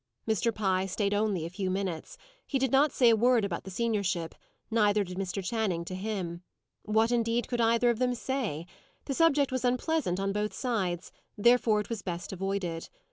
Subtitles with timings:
[0.27, 0.51] Mr.
[0.51, 2.17] Pye stayed only a few minutes.
[2.47, 4.33] He did not say a word about the seniorship,
[4.71, 5.45] neither did Mr.
[5.45, 6.41] Channing to him.
[6.81, 8.65] What, indeed, could either of them say?
[9.05, 12.89] The subject was unpleasant on both sides; therefore it was best avoided.